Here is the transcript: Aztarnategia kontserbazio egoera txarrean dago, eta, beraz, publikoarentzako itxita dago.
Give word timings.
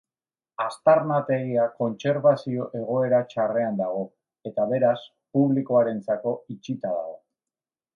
Aztarnategia 0.63 1.65
kontserbazio 1.81 2.67
egoera 2.81 3.21
txarrean 3.35 3.79
dago, 3.85 4.03
eta, 4.53 4.69
beraz, 4.75 4.99
publikoarentzako 5.39 6.39
itxita 6.57 7.01
dago. 7.01 7.19